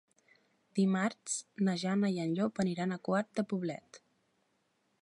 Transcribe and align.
Dimarts 0.79 1.35
na 1.67 1.75
Jana 1.83 2.11
i 2.17 2.17
en 2.25 2.35
Llop 2.41 2.63
iran 2.73 2.97
a 2.97 3.01
Quart 3.11 3.31
de 3.41 3.47
Poblet. 3.55 4.03